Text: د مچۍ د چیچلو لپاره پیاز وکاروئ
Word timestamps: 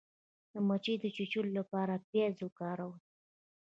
د 0.51 0.53
مچۍ 0.67 0.95
د 0.99 1.05
چیچلو 1.15 1.51
لپاره 1.59 2.03
پیاز 2.09 2.35
وکاروئ 2.41 2.95